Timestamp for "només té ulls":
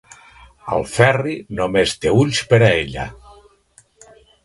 1.61-2.43